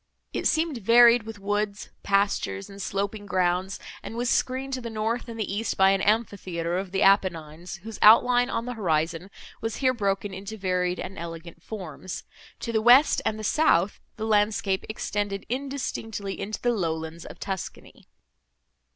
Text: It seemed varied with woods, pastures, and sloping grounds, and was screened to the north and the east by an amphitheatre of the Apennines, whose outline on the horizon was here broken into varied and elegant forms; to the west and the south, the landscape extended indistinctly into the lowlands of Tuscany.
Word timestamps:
It 0.33 0.47
seemed 0.47 0.79
varied 0.79 1.27
with 1.27 1.37
woods, 1.37 1.91
pastures, 2.01 2.71
and 2.71 2.81
sloping 2.81 3.27
grounds, 3.27 3.77
and 4.01 4.17
was 4.17 4.31
screened 4.31 4.73
to 4.73 4.81
the 4.81 4.89
north 4.89 5.29
and 5.29 5.39
the 5.39 5.53
east 5.53 5.77
by 5.77 5.91
an 5.91 6.01
amphitheatre 6.01 6.75
of 6.79 6.91
the 6.91 7.03
Apennines, 7.03 7.75
whose 7.83 7.99
outline 8.01 8.49
on 8.49 8.65
the 8.65 8.73
horizon 8.73 9.29
was 9.61 9.75
here 9.75 9.93
broken 9.93 10.33
into 10.33 10.57
varied 10.57 10.99
and 10.99 11.19
elegant 11.19 11.61
forms; 11.61 12.23
to 12.61 12.71
the 12.71 12.81
west 12.81 13.21
and 13.27 13.37
the 13.37 13.43
south, 13.43 13.99
the 14.15 14.25
landscape 14.25 14.85
extended 14.89 15.45
indistinctly 15.49 16.39
into 16.39 16.59
the 16.59 16.71
lowlands 16.73 17.23
of 17.23 17.37
Tuscany. 17.39 18.07